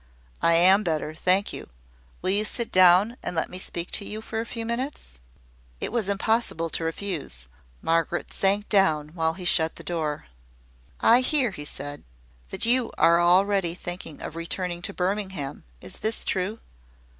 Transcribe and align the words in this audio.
"I 0.41 0.53
am 0.55 0.81
better, 0.81 1.13
thank 1.13 1.53
you. 1.53 1.69
Will 2.23 2.31
you 2.31 2.43
sit 2.43 2.71
down, 2.71 3.17
and 3.21 3.35
let 3.35 3.51
me 3.51 3.59
speak 3.59 3.91
to 3.91 4.03
you 4.03 4.19
for 4.23 4.41
a 4.41 4.47
few 4.47 4.65
minutes?" 4.65 5.13
It 5.79 5.91
was 5.91 6.09
impossible 6.09 6.71
to 6.71 6.83
refuse. 6.83 7.47
Margaret 7.83 8.33
sank 8.33 8.67
down, 8.67 9.09
while 9.09 9.33
he 9.33 9.45
shut 9.45 9.75
the 9.75 9.83
door. 9.83 10.25
"I 11.01 11.21
hear," 11.21 11.53
said 11.63 11.99
he, 11.99 12.05
"that 12.49 12.65
you 12.65 12.91
are 12.97 13.21
already 13.21 13.75
thinking 13.75 14.23
of 14.23 14.35
returning 14.35 14.81
to 14.81 14.91
Birmingham. 14.91 15.65
Is 15.81 15.99
this 15.99 16.25
true?" 16.25 16.57